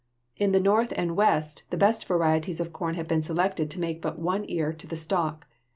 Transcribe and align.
In 0.35 0.51
the 0.51 0.59
North 0.59 0.91
and 0.95 1.15
West 1.15 1.61
the 1.69 1.77
best 1.77 2.07
varieties 2.07 2.59
of 2.59 2.73
corn 2.73 2.95
have 2.95 3.07
been 3.07 3.21
selected 3.21 3.69
to 3.69 3.79
make 3.79 4.01
but 4.01 4.17
one 4.17 4.45
ear 4.49 4.73
to 4.73 4.87
the 4.87 4.97
stalk. 4.97 5.45